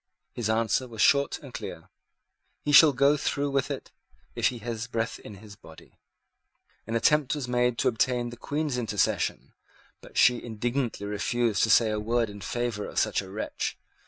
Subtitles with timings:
[0.33, 1.87] His answer was short and clear:
[2.63, 3.91] "He shall go through with it,
[4.35, 5.99] if he has breath in his body."
[6.87, 9.53] An attempt was made to obtain the Queen's intercession;
[10.01, 13.77] but she indignantly refused to say a word in favour of such a wretch.